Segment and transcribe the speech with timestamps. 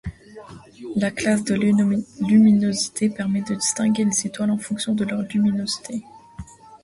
[0.95, 6.03] La classe de luminosité permet de distinguer les étoiles en fonction de leur luminosité.